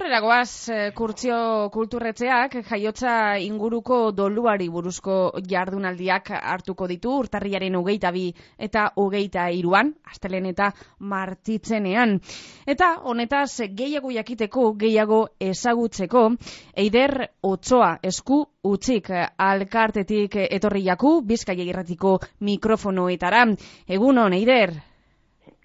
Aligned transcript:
Aurrera 0.00 0.20
goaz, 0.24 0.70
eh, 0.72 0.92
kurtzio 0.96 1.68
kulturretzeak 1.74 2.54
jaiotza 2.70 3.36
inguruko 3.44 3.98
doluari 4.16 4.70
buruzko 4.72 5.16
jardunaldiak 5.50 6.30
hartuko 6.38 6.88
ditu 6.88 7.12
urtarriaren 7.18 7.76
hogeita 7.76 8.08
bi 8.16 8.24
eta 8.56 8.86
hogeita 8.96 9.50
iruan, 9.52 9.92
astelen 10.08 10.48
eta 10.54 10.70
martitzenean. 11.12 12.16
Eta 12.64 12.90
honetaz 13.12 13.68
gehiago 13.76 14.16
jakiteko, 14.16 14.72
gehiago 14.80 15.22
ezagutzeko, 15.52 16.26
eider 16.86 17.18
otsoa 17.52 17.98
esku 18.02 18.46
utzik 18.72 19.12
alkartetik 19.36 20.46
etorri 20.48 20.86
jaku, 20.88 21.18
bizkaia 21.20 21.68
irratiko 21.74 22.22
mikrofonoetara. 22.40 23.50
Egunon, 24.00 24.32
eider? 24.32 24.80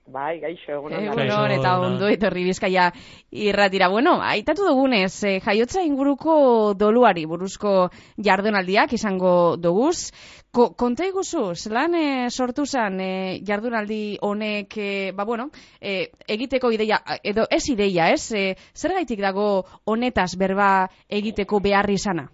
Bai, 0.06 0.40
gaixo, 0.40 0.70
egunon. 0.76 1.02
Egunon, 1.02 1.52
eta 1.56 1.72
ondo 1.82 2.08
etorri 2.14 2.44
bizkaia 2.46 2.92
irratira. 3.32 3.88
Bueno, 3.90 4.20
aitatu 4.22 4.68
dugunez, 4.68 5.24
eh, 5.26 5.40
jaiotza 5.42 5.82
inguruko 5.82 6.36
doluari 6.78 7.26
buruzko 7.26 7.90
jardunaldiak 8.28 8.94
izango 8.94 9.56
doguz. 9.58 10.12
Ko, 10.54 10.70
konta 10.78 11.10
iguzu, 11.10 11.56
zelan 11.56 11.98
eh, 11.98 12.30
sortu 12.30 12.68
zen 12.70 13.02
eh, 13.02 13.42
jardunaldi 13.48 14.20
honek, 14.22 14.78
eh, 14.78 15.12
ba 15.12 15.26
bueno, 15.26 15.50
eh, 15.82 16.12
egiteko 16.38 16.72
ideia, 16.72 17.02
edo 17.24 17.50
ez 17.50 17.66
ideia, 17.74 18.12
ez? 18.14 18.32
Eh, 18.32 18.56
zer 18.76 18.94
gaitik 18.94 19.26
dago 19.26 19.66
honetaz 19.86 20.36
berba 20.38 20.88
egiteko 21.10 21.60
beharri 21.60 21.98
izana? 21.98 22.30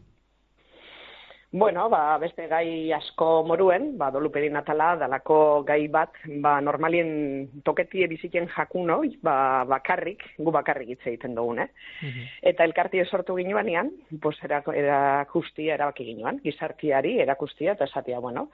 Bueno, 1.54 1.90
ba, 1.90 2.18
beste 2.18 2.46
gai 2.48 2.94
asko 2.96 3.44
moruen, 3.44 3.98
ba, 4.00 4.08
dolu 4.10 4.30
natala, 4.50 4.96
dalako 4.96 5.64
gai 5.68 5.90
bat, 5.90 6.14
ba, 6.40 6.62
normalien 6.62 7.50
toketie 7.66 8.08
biziken 8.08 8.48
jakun 8.48 8.88
ba, 9.22 9.66
bakarrik, 9.66 10.24
gu 10.38 10.50
bakarrik 10.52 10.88
hitz 10.88 11.08
egiten 11.08 11.36
dugun, 11.36 11.60
eh? 11.60 11.68
Mhm. 12.02 12.28
Eta 12.42 12.64
elkarti 12.64 13.04
sortu 13.04 13.36
ginuan 13.36 13.68
ean, 13.68 13.92
pues, 14.22 14.38
erakustia 14.44 15.74
erabaki 15.74 16.06
ginuan, 16.06 16.40
gizartiari 16.40 17.20
erakustia, 17.20 17.74
eta 17.74 17.84
esatia, 17.84 18.20
bueno, 18.20 18.50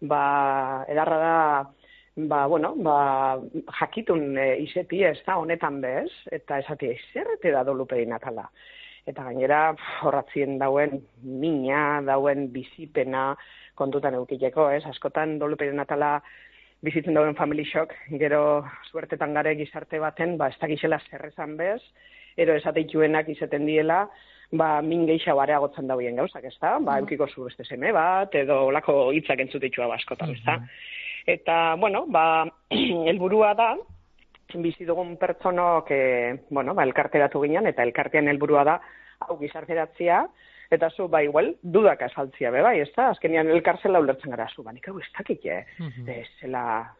ba, 0.00 0.84
edarra 0.86 1.18
da, 1.18 1.70
ba, 2.14 2.46
bueno, 2.46 2.76
ba, 2.76 3.40
jakitun 3.80 4.38
e, 4.38 4.58
izeti 4.62 5.02
ez 5.02 5.18
da 5.26 5.36
honetan 5.36 5.80
bez, 5.80 6.12
eta 6.30 6.60
esatia, 6.60 6.94
zerrete 7.12 7.50
da 7.50 7.64
dolu 7.64 7.88
natala 8.06 8.48
eta 9.06 9.24
gainera 9.28 9.60
horratzien 10.02 10.58
dauen 10.58 11.00
mina, 11.22 12.00
dauen 12.06 12.48
bizipena 12.52 13.30
kontutan 13.78 14.16
eukiteko, 14.18 14.68
ez? 14.74 14.82
Askotan 14.88 15.38
doluperen 15.38 15.78
natala 15.78 16.16
bizitzen 16.84 17.16
dauen 17.16 17.36
family 17.38 17.64
shock, 17.64 17.94
gero 18.20 18.64
suertetan 18.90 19.34
gare 19.36 19.54
gizarte 19.58 20.00
baten, 20.02 20.36
ba, 20.40 20.50
ez 20.50 20.58
da 20.60 20.68
gizela 20.70 20.98
zerrezan 21.10 21.56
bez, 21.56 21.80
ero 22.36 22.56
esateituenak 22.58 23.30
izaten 23.32 23.66
diela, 23.68 24.04
ba, 24.52 24.80
min 24.82 25.06
geixa 25.08 25.34
bareagotzen 25.38 25.88
dauen 25.90 26.18
gauzak, 26.20 26.44
ez 26.44 26.56
da? 26.60 26.76
Ba, 26.82 26.98
eukiko 27.02 27.28
zu 27.28 27.46
beste 27.48 27.64
seme 27.64 27.92
bat, 27.96 28.34
edo 28.34 28.66
olako 28.68 29.10
hitzak 29.16 29.42
entzutitxua 29.46 29.88
baskotan, 29.94 30.34
ez 30.34 30.42
da? 30.44 30.60
Eta, 31.26 31.58
bueno, 31.80 32.04
ba, 32.12 32.46
helburua 33.10 33.54
da, 33.58 33.72
bizi 34.54 34.86
dugun 34.86 35.16
pertsonok, 35.16 35.90
e, 35.90 36.38
bueno, 36.50 36.74
ba, 36.74 36.84
elkarteratu 36.84 37.42
ginen, 37.42 37.66
eta 37.66 37.82
elkartean 37.82 38.28
helburua 38.28 38.64
da, 38.64 38.76
hau 39.26 39.38
gizarteratzia, 39.40 40.26
eta 40.70 40.90
zu, 40.90 41.08
ba, 41.08 41.22
igual, 41.22 41.52
dudak 41.62 42.02
asaltzia, 42.02 42.50
be, 42.50 42.62
bai, 42.62 42.80
ez 42.82 42.90
da? 42.96 43.10
Azkenian 43.14 43.50
elkartzela 43.54 44.00
ulertzen 44.02 44.34
gara, 44.34 44.48
zu, 44.54 44.62
ba, 44.66 44.72
nik 44.74 44.86
hau 44.88 44.98
ez 44.98 45.08
dakik, 45.18 45.46
eh? 45.46 45.64
Mm 45.78 45.88
-hmm. 45.88 46.28
zela, 46.40 46.94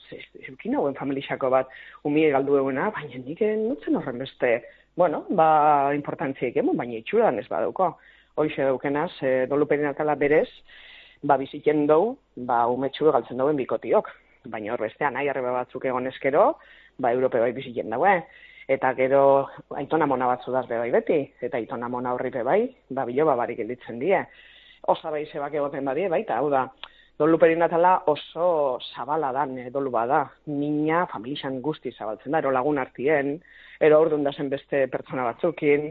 zeukin 0.47 0.75
hauen 0.75 0.95
familixako 0.95 1.51
bat, 1.51 1.69
umie 2.05 2.31
galdu 2.31 2.59
eguna, 2.59 2.91
baina 2.91 3.19
nik 3.19 3.41
nutzen 3.41 3.97
horren 3.97 4.19
beste, 4.19 4.63
bueno, 4.97 5.25
ba, 5.29 5.93
importantziek 5.95 6.57
emon, 6.57 6.77
baina 6.77 6.97
itxuran 6.97 7.39
ez 7.39 7.49
badauko. 7.49 7.99
Hoxe 8.37 8.63
daukenaz, 8.63 9.13
e, 9.23 9.47
dolu 9.47 9.67
perinatala 9.67 10.15
berez, 10.15 10.49
ba, 11.23 11.37
biziken 11.37 11.87
dugu, 11.87 12.17
ba, 12.37 12.67
umetxu 12.73 13.11
galtzen 13.13 13.39
duen 13.39 13.57
bikotiok. 13.57 14.09
Baina 14.47 14.73
hor 14.73 14.81
bestean, 14.81 15.15
nahi 15.15 15.29
arreba 15.29 15.53
batzuk 15.53 15.85
egon 15.85 16.07
eskero, 16.07 16.57
ba, 16.99 17.13
Europe 17.13 17.41
bai 17.41 17.53
bizitzen 17.53 17.91
daue. 17.91 18.17
Eta 18.69 18.93
gero 18.99 19.23
aitona 19.79 20.09
mona 20.11 20.27
batzu 20.27 20.51
daz 20.51 20.67
bai 20.69 20.91
beti, 20.91 21.21
eta 21.41 21.57
aitona 21.57 21.89
mona 21.89 22.15
horri 22.15 22.31
bai, 22.43 22.75
ba, 22.91 23.05
bilo 23.05 23.27
babarik 23.27 23.59
gelditzen 23.59 23.99
die. 23.99 24.25
Osa 24.87 25.11
bai 25.11 25.27
zebak 25.27 25.55
egoten 25.55 25.85
badie, 25.85 26.09
baita, 26.09 26.39
hau 26.39 26.51
da, 26.51 26.67
dolu 27.19 27.39
perinatala 27.39 28.03
oso 28.07 28.79
zabala 28.95 29.33
dan, 29.33 29.57
eh, 29.59 29.71
dolu 29.71 29.91
bada, 29.91 30.31
nina 30.47 31.07
familixan 31.07 31.61
guzti 31.63 31.93
zabaltzen 31.93 32.33
da, 32.33 32.39
ero 32.39 32.51
lagun 32.51 32.79
artien, 32.79 33.41
ero 33.81 34.01
orduan 34.01 34.25
da 34.25 34.33
zen 34.33 34.51
beste 34.51 34.87
pertsona 34.93 35.25
batzukin, 35.25 35.89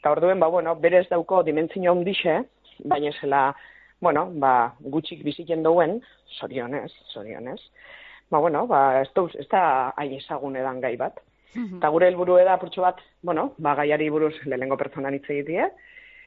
eta 0.00 0.10
orduen, 0.10 0.40
ba, 0.40 0.48
bueno, 0.48 0.74
berez 0.76 1.06
dauko 1.10 1.42
dimentzio 1.42 1.92
ondixe, 1.92 2.40
baina 2.84 3.12
zela, 3.20 3.54
bueno, 4.00 4.26
ba, 4.42 4.74
gutxik 4.80 5.22
biziken 5.24 5.62
duen, 5.62 6.00
sorionez, 6.40 6.90
sorionez, 7.12 7.60
ba, 8.30 8.38
bueno, 8.38 8.66
ba, 8.66 9.00
ez, 9.02 9.10
da, 9.14 9.26
ez 9.38 9.48
da 9.50 9.62
hain 9.96 10.12
ezagun 10.18 10.56
edan 10.56 10.80
gai 10.80 10.96
bat. 10.96 11.20
Mhm. 11.54 11.78
Eta 11.78 11.88
gure 11.94 12.08
helburu 12.08 12.38
da 12.44 12.58
purtsu 12.58 12.82
bat, 12.82 13.00
bueno, 13.22 13.52
ba, 13.58 13.74
gaiari 13.74 14.10
buruz 14.10 14.34
lehengo 14.44 14.76
pertsona 14.76 15.12
hitz 15.14 15.28
egitie, 15.30 15.68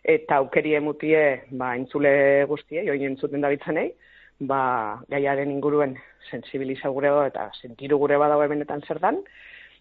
eta 0.03 0.37
aukeri 0.37 0.75
emutie, 0.77 1.43
ba, 1.51 1.75
entzule 1.75 2.45
guztie, 2.47 2.85
join 2.87 3.03
entzuten 3.09 3.43
da 3.43 3.51
bitzenei, 3.51 3.91
ba, 4.39 5.01
gaiaren 5.09 5.51
inguruen 5.51 5.97
sensibiliza 6.31 6.89
gure 6.89 7.11
eta 7.27 7.49
sentiru 7.61 7.97
gure 7.97 8.17
badago 8.17 8.47
benetan 8.47 8.81
zer 8.87 8.99
dan, 9.03 9.21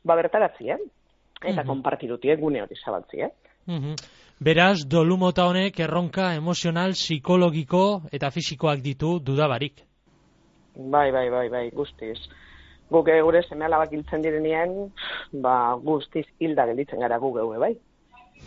ba, 0.05 0.17
bertaratzi, 0.17 0.71
eh? 0.71 0.79
Eta 1.43 1.63
mm 1.63 1.83
-hmm. 1.83 2.41
gune 2.41 2.63
hori 2.63 2.77
zabaltzi, 2.85 3.21
eh? 3.21 3.31
Mhm. 3.67 3.95
Beraz, 4.41 4.87
dolumota 4.87 5.47
honek 5.47 5.79
erronka 5.81 6.35
emozional, 6.35 6.93
psikologiko 6.93 8.03
eta 8.13 8.31
fisikoak 8.31 8.81
ditu 8.81 9.19
dudabarik. 9.21 9.85
Bai, 10.77 11.11
bai, 11.11 11.29
bai, 11.31 11.49
bai, 11.49 11.71
guztiz. 11.73 12.19
Guk 12.93 13.09
gure 13.09 13.43
seme 13.43 13.65
alabak 13.67 13.93
hiltzen 13.93 14.23
direnien, 14.23 14.75
ba, 15.43 15.75
guztiz 15.83 16.27
hilda 16.39 16.67
gelditzen 16.69 17.01
gara 17.01 17.19
gu 17.19 17.33
geue, 17.35 17.59
bai. 17.59 17.73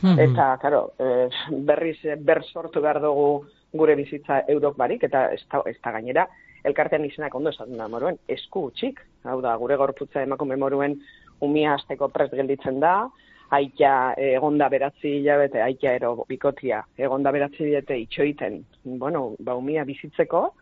Hmm. 0.02 0.20
Eta, 0.22 0.52
karo, 0.62 0.94
e, 1.02 1.28
berriz 1.66 1.98
ber 2.24 2.44
sortu 2.46 2.82
behar 2.82 3.02
dugu 3.04 3.48
gure 3.74 3.96
bizitza 4.00 4.44
eurok 4.48 4.78
barik, 4.78 5.04
eta 5.04 5.26
ez 5.34 5.44
da, 5.52 5.92
gainera, 5.92 6.28
elkartean 6.64 7.06
izenak 7.06 7.36
ondo 7.36 7.50
esaten 7.50 7.78
da 7.78 7.88
moruen, 7.88 8.20
esku 8.28 8.68
utxik. 8.70 9.02
Hau 9.26 9.42
da, 9.42 9.56
gure 9.58 9.76
gorputza 9.76 10.24
emakume 10.24 10.56
moruen 10.56 11.00
umia 11.42 11.74
azteko 11.74 12.08
prest 12.14 12.36
gelditzen 12.38 12.80
da, 12.80 13.10
aikia 13.50 14.14
egonda 14.22 14.70
beratzi 14.70 15.18
hilabete, 15.20 15.62
aikia 15.66 15.96
ero 15.98 16.14
bikotia, 16.30 16.84
egonda 16.98 17.32
beratzi 17.34 17.66
hilabete 17.66 17.98
itxoiten, 18.06 18.64
bueno, 18.86 19.34
ba, 19.40 19.56
umia 19.58 19.84
bizitzeko, 19.88 20.54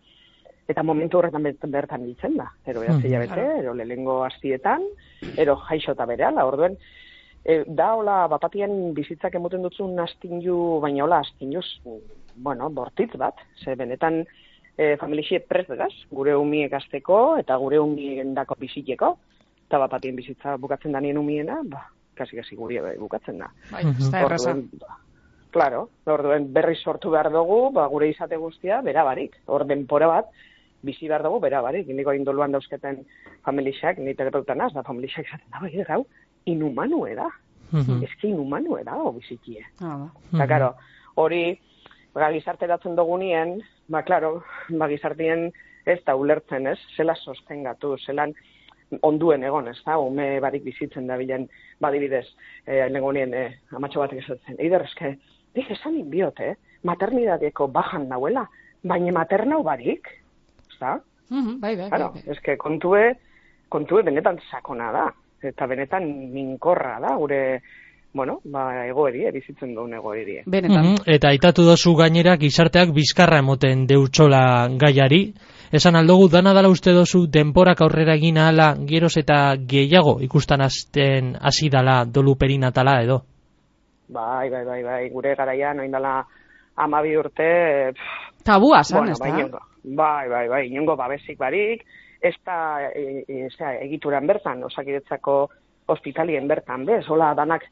eta 0.67 0.83
momentu 0.83 1.19
horretan 1.19 1.47
bertan 1.71 2.05
ditzen 2.05 2.37
da. 2.37 2.49
Ero 2.65 2.83
mm, 2.83 3.01
bete, 3.01 3.45
ero 3.61 3.73
lehengo 3.73 4.23
hastietan, 4.25 4.83
ero 5.37 5.55
jaixo 5.67 5.93
eta 5.95 6.05
bere 6.05 6.27
ala, 6.27 6.45
orduen, 6.45 6.77
e, 7.43 7.63
da 7.67 7.93
hola, 7.95 8.25
bapatien 8.27 8.93
bizitzak 8.97 9.35
emoten 9.39 9.63
dutzun 9.63 9.97
astinju, 10.03 10.57
baina 10.83 11.05
hola 11.05 11.21
astinju, 11.23 11.63
bueno, 12.35 12.69
bortitz 12.69 13.13
bat, 13.17 13.39
ze 13.63 13.75
benetan 13.75 14.25
e, 14.77 14.95
familixie 14.99 15.39
presdegaz, 15.47 15.93
gure 16.11 16.35
umiek 16.35 16.73
azteko 16.73 17.37
eta 17.41 17.57
gure 17.57 17.79
umien 17.79 18.35
dako 18.35 18.59
bizitzeko, 18.59 19.15
eta 19.67 19.79
bapatien 19.83 20.15
bizitza 20.15 20.57
bukatzen 20.59 20.91
da 20.91 21.01
nien 21.03 21.17
umiena, 21.17 21.61
ba, 21.63 21.87
kasi-kasi 22.17 22.55
guri 22.55 22.79
bukatzen 22.99 23.39
da. 23.39 23.51
Bai, 23.71 23.85
ez 23.89 24.11
da 24.11 24.25
errazan. 24.25 24.67
Claro, 25.55 25.87
orduen 26.05 26.51
berri 26.53 26.75
sortu 26.75 27.09
behar 27.13 27.31
dugu, 27.31 27.71
ba, 27.73 27.87
gure 27.87 28.09
izate 28.11 28.37
guztia, 28.37 28.81
bera 28.85 29.05
barik. 29.07 29.37
Hor 29.47 29.63
denpora 29.65 30.09
bat, 30.11 30.31
bizi 30.81 31.07
behar 31.07 31.23
dugu, 31.23 31.39
bera, 31.39 31.61
barik, 31.61 31.87
niko 31.87 32.13
indoluan 32.13 32.51
dauzketen 32.51 33.03
familiak, 33.45 33.97
ni 33.97 34.13
terapeutan 34.15 34.61
az, 34.61 34.73
da 34.73 34.83
familiak 34.83 35.25
esaten 35.25 35.49
da, 35.51 35.61
bai, 35.61 35.83
gau, 35.87 36.05
inumanu 36.45 37.05
da. 37.15 37.29
Mm 37.71 37.81
-hmm. 37.81 38.03
Eski 38.03 38.27
inumanu 38.27 38.77
da, 38.83 38.95
o 38.95 39.11
bizikie. 39.11 39.65
Ah, 39.81 40.09
ba. 40.31 40.47
karo, 40.47 40.75
hori, 41.15 41.59
ba, 42.13 42.31
gizarteratzen 42.31 42.95
dugu 42.95 43.17
nien, 43.17 43.61
ba, 43.87 44.03
klaro, 44.03 44.43
ba, 44.69 44.87
gizartien 44.87 45.51
ez 45.85 46.03
da 46.05 46.15
ulertzen, 46.15 46.67
ez, 46.67 46.79
zela 46.97 47.15
sostengatu, 47.15 47.97
zelan 47.97 48.33
onduen 49.01 49.43
egon, 49.43 49.67
ez 49.67 49.79
da, 49.85 49.97
ume 49.99 50.39
barik 50.39 50.63
bizitzen 50.63 51.07
da 51.07 51.17
bilen, 51.17 51.47
badibidez, 51.79 52.25
eh, 52.65 52.87
lengo 52.89 53.11
nien, 53.11 53.33
eh, 53.33 53.59
amatxo 53.71 53.99
batek 53.99 54.23
esatzen, 54.23 54.55
eider, 54.59 54.81
eske, 54.81 55.17
dik 55.55 55.71
esan 55.71 55.95
inbiot, 55.95 56.39
eh, 56.39 56.55
maternidadeko 56.83 57.67
bajan 57.67 58.07
nauela, 58.07 58.47
baina 58.83 59.11
maternau 59.11 59.63
barik, 59.63 60.07
ezta? 60.77 60.99
Mm 61.29 61.59
bai, 61.59 61.75
bai, 61.75 61.89
claro, 61.89 62.11
bai, 62.13 62.21
bai. 62.23 62.35
Eske 62.35 62.55
kontue, 62.57 63.09
kontue 63.69 64.03
benetan 64.03 64.39
sakona 64.51 64.91
da, 64.95 65.09
eta 65.43 65.67
benetan 65.67 66.05
minkorra 66.31 66.99
da, 67.03 67.15
gure, 67.19 67.41
bueno, 68.13 68.39
ba, 68.45 68.85
egoeri, 68.87 69.25
bizitzen 69.33 69.73
duen 69.75 69.97
egoeri. 69.97 70.43
Benetan. 70.45 70.93
Mm 70.93 71.03
Eta 71.17 71.33
aitatu 71.33 71.65
dozu 71.67 71.95
gainera, 71.99 72.37
gizarteak 72.37 72.93
bizkarra 72.95 73.41
emoten 73.43 73.85
deutxola 73.89 74.69
gaiari, 74.79 75.33
esan 75.71 75.97
aldogu, 75.99 76.29
dana 76.31 76.53
dala 76.53 76.69
uste 76.71 76.93
dozu, 76.95 77.25
denporak 77.27 77.81
aurrera 77.81 78.15
egin 78.15 78.37
ala, 78.37 78.75
geroz 78.87 79.17
eta 79.17 79.57
gehiago 79.57 80.19
ikustan 80.21 80.61
azten 80.61 81.35
hasi 81.41 81.69
dala 81.69 82.05
dolu 82.05 82.37
perinatala 82.39 83.01
edo? 83.03 83.23
bai, 84.07 84.49
bai, 84.49 84.63
bai, 84.63 84.83
bai, 84.83 85.09
gure 85.11 85.35
garaian, 85.35 85.79
oin 85.83 85.91
dela 85.91 86.21
amabi 86.79 87.17
urte, 87.19 87.91
pff, 87.91 88.26
Tabua, 88.47 88.81
zan, 88.83 88.99
bueno, 88.99 89.11
ez 89.11 89.19
da? 89.19 89.27
inongo, 89.27 89.59
bai, 89.83 90.29
bai, 90.31 90.47
bai, 90.47 90.61
inongo 90.69 90.95
babesik 90.95 91.35
barik, 91.37 91.81
ez 92.23 92.35
da, 92.47 92.59
e, 92.95 93.25
e, 93.27 93.49
zera, 93.49 93.73
egituran 93.83 94.27
bertan, 94.29 94.63
osakidetzako 94.63 95.35
hospitalien 95.91 96.47
bertan, 96.47 96.85
bez, 96.87 97.01
hola, 97.11 97.33
danak, 97.35 97.65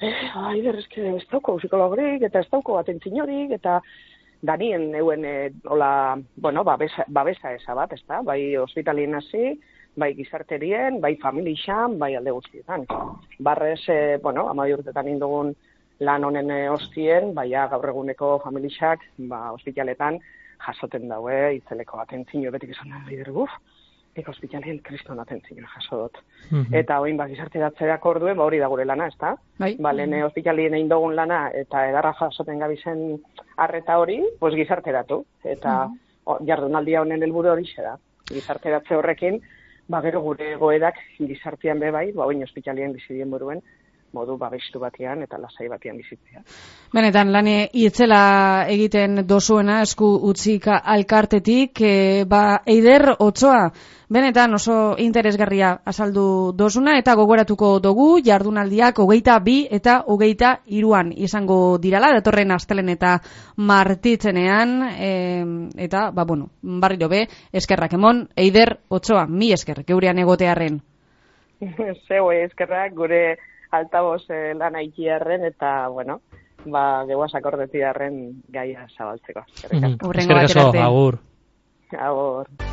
eh, 0.00 0.14
ai, 0.40 0.62
berrezke, 0.64 1.04
ez 1.18 1.26
dauko 1.28 1.58
psikologorik, 1.58 2.24
eta 2.30 2.40
ez 2.40 2.48
dauko 2.48 2.78
atentzinorik, 2.80 3.52
eta 3.58 3.82
danien 4.40 4.88
euen, 4.96 5.26
e, 5.28 5.34
hola, 5.68 5.92
bueno, 6.36 6.64
babesa, 6.64 7.04
babesa 7.08 7.52
esa 7.52 7.76
bat, 7.76 7.92
ez 7.92 8.00
da, 8.08 8.22
bai 8.24 8.40
hospitalien 8.56 9.20
hasi, 9.20 9.58
bai 10.00 10.14
gizarterien, 10.16 10.96
bai 11.04 11.18
familixan, 11.20 11.98
bai 12.00 12.14
alde 12.16 12.32
guztietan. 12.32 12.88
Barrez, 13.38 13.82
e, 13.92 14.16
bueno, 14.22 14.48
amabi 14.48 14.72
urtetan 14.78 15.12
indugun 15.12 15.52
lan 16.00 16.24
honen 16.24 16.50
e, 16.50 16.60
ostien, 16.72 17.34
bai 17.36 17.50
ja, 17.50 17.66
gaur 17.72 17.88
eguneko 17.92 18.38
familixak, 18.44 19.04
ba, 19.30 19.50
hospitaletan, 19.52 20.18
jasoten 20.66 21.08
daue, 21.08 21.36
itzeleko 21.58 22.00
atentzino 22.00 22.52
betik 22.52 22.72
esan 22.74 22.92
da, 22.94 23.02
bider, 23.08 23.30
uf, 23.32 23.52
nik 24.16 24.28
hospitalien 24.28 24.80
kriston 24.82 25.20
atentzino 25.22 25.68
jaso 25.74 26.02
dut. 26.02 26.18
Mhm. 26.50 26.74
Eta 26.82 26.98
hoin 27.00 27.16
ba, 27.16 27.28
gizarteratzeak 27.30 28.06
orduen, 28.06 28.36
ba, 28.36 28.44
hori 28.44 28.58
da 28.58 28.68
gure 28.72 28.84
lana, 28.84 29.06
ez 29.06 29.16
da? 29.20 29.34
Bai. 29.58 29.74
Ba, 29.78 29.92
lehen 29.92 30.14
eh, 30.14 30.24
hospitalien 30.26 30.74
egin 30.74 30.90
dugun 30.90 31.14
lana, 31.16 31.48
eta 31.54 31.86
edarra 31.88 32.12
jasoten 32.18 32.58
gabizen 32.58 33.20
arreta 33.56 33.98
hori, 33.98 34.20
pues 34.40 34.54
gizarteratu. 34.54 35.22
Eta 35.44 35.76
o, 36.24 36.38
jardunaldia 36.46 37.02
honen 37.04 37.22
helburu 37.22 37.52
hori 37.52 37.68
da. 37.76 37.96
Gizarteratze 38.30 38.96
horrekin, 38.96 39.40
ba, 39.88 40.00
gero 40.02 40.22
gure 40.22 40.54
goedak 40.56 40.98
gizartean 41.18 41.78
be 41.78 41.90
bai, 41.90 42.10
ba, 42.12 42.26
oin 42.26 42.42
hospitalien 42.42 42.92
bizidien 42.92 43.30
buruen, 43.30 43.62
modu 44.12 44.36
babestu 44.38 44.80
batean 44.82 45.22
eta 45.22 45.38
lasai 45.38 45.68
batean 45.70 45.98
bizitzea. 46.00 46.42
Benetan, 46.94 47.30
lane 47.32 47.68
itzela 47.72 48.66
egiten 48.68 49.22
dozuena 49.26 49.80
esku 49.86 50.08
utzika 50.30 50.80
alkartetik, 50.94 51.80
e, 51.80 52.24
ba, 52.28 52.62
eider 52.66 53.14
otsoa, 53.18 53.68
benetan 54.10 54.54
oso 54.58 54.96
interesgarria 54.98 55.70
azaldu 55.86 56.52
dozuna, 56.58 56.96
eta 56.98 57.14
gogoratuko 57.14 57.76
dugu 57.78 58.08
jardunaldiak 58.26 58.98
hogeita 58.98 59.38
bi 59.44 59.60
eta 59.70 60.00
hogeita 60.06 60.56
iruan 60.66 61.12
izango 61.14 61.78
dirala, 61.78 62.10
datorren 62.18 62.50
astelen 62.56 62.90
eta 62.90 63.16
martitzenean, 63.56 64.76
e, 64.98 65.12
eta, 65.86 66.08
ba, 66.10 66.24
bueno, 66.24 66.50
barriro 66.62 67.08
be, 67.08 67.26
eskerrak 67.52 67.94
emon, 67.94 68.26
eider 68.36 68.80
otsoa, 68.90 69.26
mi 69.26 69.52
esker, 69.54 69.84
geurean 69.86 70.18
egotearren. 70.18 70.80
Zeu 72.08 72.30
eskerrak 72.32 72.94
gure 72.96 73.36
altaboz 73.70 74.24
eh, 74.30 74.54
lan 74.56 74.76
aikiarren 74.80 75.44
eta, 75.44 75.88
bueno, 75.88 76.20
ba, 76.66 77.04
geuaz 77.08 77.34
akordetiarren 77.34 78.42
gaia 78.48 78.86
zabaltzeko. 78.96 79.44
Eskerrik 79.54 79.88
asko. 79.92 80.10
Hurrengo 80.10 80.34
Eskerrik 80.34 80.50
asko, 80.50 80.66
batera 80.66 80.84
arte. 80.84 80.88
agur. 80.88 81.18
Agur. 82.10 82.69